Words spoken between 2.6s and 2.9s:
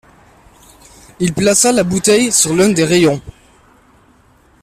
des